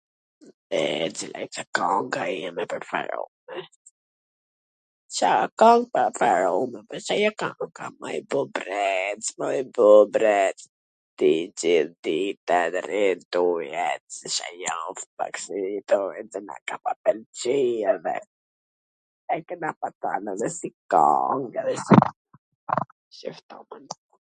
E, 0.79 0.79
cila 1.17 1.37
ishte 1.45 1.63
kanga 1.77 2.23
ime 2.45 2.61
e 2.65 2.69
preferume. 2.71 3.57
Kanga 5.59 5.69
ime 5.81 6.01
e 6.07 6.13
preferume 6.17 6.77
asht 6.95 7.09
ajo 7.15 7.31
kanga 7.41 7.85
Moj 7.99 8.17
bubrrec, 8.29 9.21
moj 9.39 9.59
bubrrec, 9.75 10.57
ti 11.17 11.31
gjith 11.59 11.93
ditwn 12.07 12.73
rrin 12.87 13.19
tuj 13.35 13.65
ec, 13.89 14.03
Ce 14.17 14.41
kjo 14.57 14.81
qw 16.31 16.37
na 16.49 16.55
ka 16.71 16.75
pwlqy 16.89 17.59
edhe 17.95 18.17
e 19.37 19.41
kena 19.47 19.71
pas 19.79 19.95
than 20.07 20.23
edhe 20.35 20.49
si 20.59 20.69
kang 20.95 21.43
edhe 21.65 21.75
si... 21.85 21.95